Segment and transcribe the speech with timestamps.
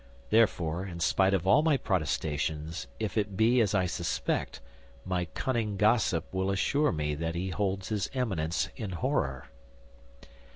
[0.31, 4.59] Therefore, in spite of all my protestations, if it be as I suspect,
[5.05, 9.49] my cunning gossip will assure me that he holds his Eminence in horror."